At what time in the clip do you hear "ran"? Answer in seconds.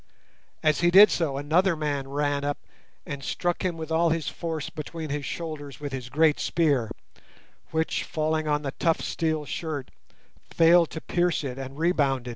2.07-2.43